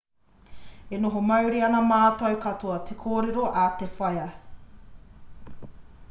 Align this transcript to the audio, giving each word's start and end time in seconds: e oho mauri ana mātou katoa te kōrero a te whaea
e 0.95 0.99
oho 1.09 1.19
mauri 1.31 1.59
ana 1.67 1.81
mātou 1.89 2.37
katoa 2.45 2.77
te 2.87 2.97
kōrero 3.03 3.45
a 3.65 3.65
te 3.83 3.89
whaea 3.99 4.27